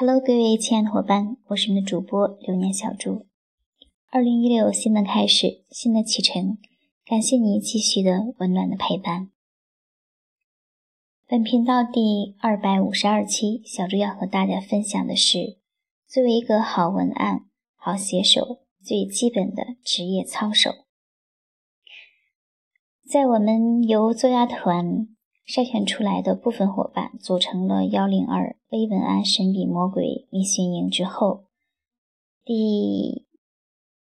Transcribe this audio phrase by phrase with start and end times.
[0.00, 3.26] Hello，各位亲爱的伙伴，我是你们的主播流年小猪。
[4.12, 6.56] 二零一六新的开始，新的启程，
[7.04, 9.30] 感谢你继续的温暖的陪伴。
[11.26, 15.58] 本频道第二百五十二期，小猪要和大家分享的是，
[16.06, 20.70] 作为一个好文案、好写手，最基本的职业操守。
[23.04, 25.08] 在我们由作家团
[25.48, 31.44] 筛选出来的部分伙伴组成了幺零二微文案神笔魔鬼密训营之后，
[32.44, 33.24] 第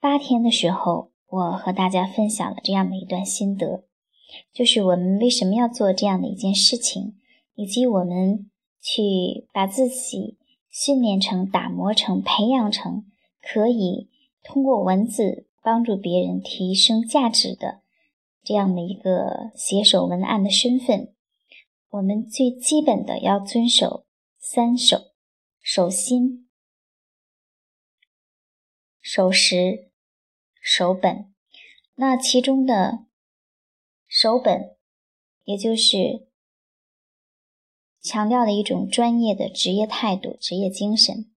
[0.00, 3.84] 八天的时候，我和大家分享了这样的一段心得，
[4.54, 7.16] 就是我们为什么要做这样的一件事情，
[7.54, 10.38] 以及我们去把自己
[10.70, 13.04] 训练成、打磨成、培养成
[13.42, 14.08] 可以
[14.42, 17.82] 通过文字帮助别人提升价值的。
[18.42, 21.12] 这样的一个写手文案的身份，
[21.90, 24.06] 我们最基本的要遵守
[24.38, 25.12] 三守：
[25.60, 26.48] 守心、
[29.00, 29.90] 守时、
[30.60, 31.32] 守本。
[31.94, 33.06] 那其中的
[34.06, 34.76] 守本，
[35.44, 36.28] 也就是
[38.00, 41.32] 强调的一种专业的职业态度、职业精神。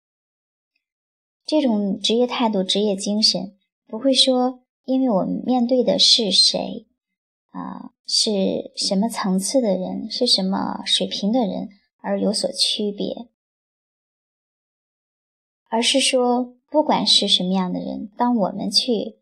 [1.46, 6.88] 这种职业态度、职业精神，不会说因为我们面对的是谁。
[7.52, 11.70] 啊，是什么层次的人，是什么水平的人
[12.02, 13.30] 而有所区别，
[15.70, 19.20] 而是说，不管是什么样的人，当我们去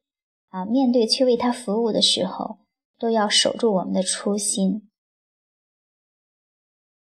[0.47, 2.59] 啊面对去为他服务的时候，
[2.97, 4.89] 都要守住我们的初心。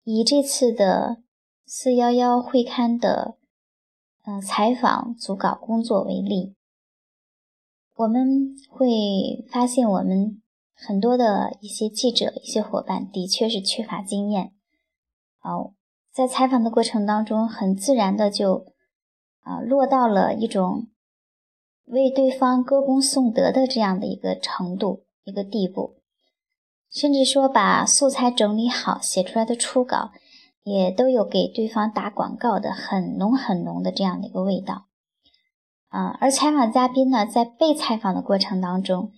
[0.04, 1.24] 以这次的
[1.66, 3.40] 四幺幺会刊的
[4.28, 6.54] 嗯采访组稿工作为例，
[7.96, 10.41] 我们会发现我们。
[10.84, 14.52] 很多的一些记者、一些伙伴的确是缺乏经验，
[15.44, 15.74] 哦，
[16.12, 18.66] 在采访的过程当中，很自然的就
[19.42, 20.88] 啊落到了一种
[21.86, 25.98] 为对方歌功颂德的这样的一个程度、一个地步，
[26.90, 30.10] 甚至说把素材整理好写出来的初稿，
[30.64, 34.88] 也都有给对方打广告的很浓很浓的这样的一个味道，
[35.90, 39.12] 啊，而采访嘉宾呢，在被采访的过程当中，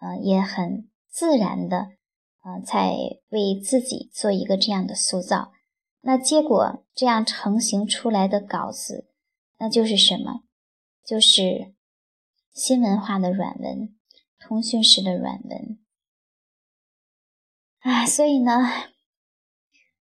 [0.00, 0.88] 嗯，也很。
[1.12, 1.88] 自然的，
[2.42, 2.96] 呃，在
[3.28, 5.52] 为自己做一个这样的塑造，
[6.00, 9.10] 那结果这样成型出来的稿子，
[9.58, 10.40] 那就是什么？
[11.06, 11.74] 就是
[12.54, 13.94] 新文化的软文，
[14.40, 15.78] 通讯式的软文。
[17.80, 18.62] 啊，所以呢，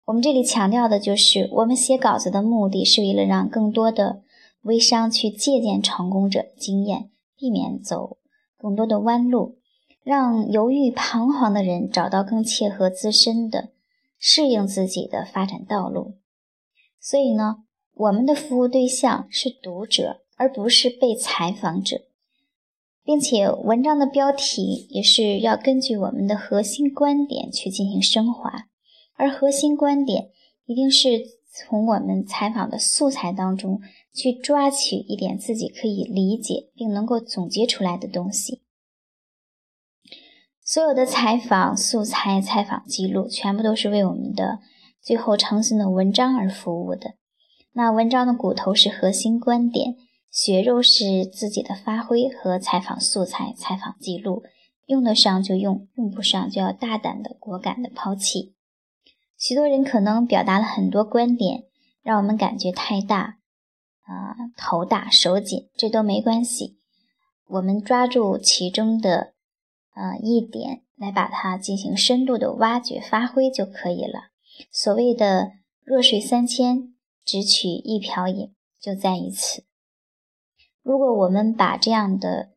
[0.05, 4.23] 我们这里强调的就是，我们写稿子的目的是为了让更多的
[4.61, 8.19] 微商去借鉴成功者经验，避免走
[8.57, 9.59] 更多的弯路。
[10.03, 13.71] 让犹豫彷徨的人找到更切合自身的、
[14.19, 16.15] 适应自己的发展道路。
[17.01, 17.65] 所以呢，
[17.95, 22.03] 我们的服务对象是读者，而不是被采访者，
[23.05, 28.69] 并且文章的标题也是要根据我们的核心观点去进行升华，
[29.15, 30.31] 而核心观点
[30.67, 31.09] 一定是
[31.53, 33.81] 从我们采访的素材当中
[34.13, 38.63] 去抓取一点自己可以理解并能够总结出来的东西。
[40.73, 44.61] 所有的采访素材、采访记录，全部都是为我们的
[45.03, 47.13] 最后成型的文章而服务的。
[47.75, 49.97] 那文章的骨头是核心观点，
[50.31, 54.45] 血肉是自己的发挥和采访素材、采访记录。
[54.87, 58.55] 用得上就用，用不上就要大胆的、果敢的抛弃。
[59.37, 61.65] 许多人可能表达了很多观点，
[62.03, 63.37] 让我们感觉太大，
[64.07, 66.79] 啊，头大手紧，这都没关系。
[67.47, 69.35] 我们抓住其中的。
[69.95, 74.31] 呃，一点来把它进行深度的挖掘、发挥就可以了。
[74.71, 75.53] 所谓的
[75.85, 79.65] “弱水三千，只取一瓢饮”，就在于此。
[80.83, 82.53] 如果我们把这样的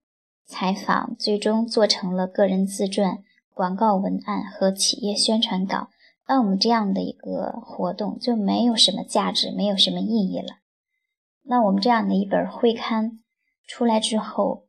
[0.46, 3.22] 采访最终做成了个人自传、
[3.54, 5.90] 广告文案和企业宣传稿，
[6.30, 10.60] 那我们这样的一个活动就没有什么价值，没有什么意义了。
[11.44, 13.20] 那我们这样的一本会刊
[13.68, 14.68] 出来之后，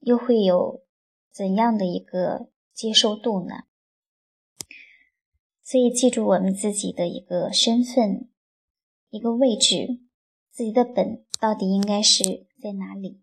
[0.00, 0.82] 又会有。
[1.32, 3.64] 怎样的一个接受度呢？
[5.62, 8.28] 所以记住我们自己的一个身份、
[9.10, 10.00] 一个位置，
[10.50, 13.20] 自己的本到底应该是在哪里？